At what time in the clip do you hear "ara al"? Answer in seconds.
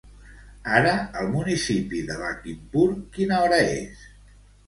0.77-1.27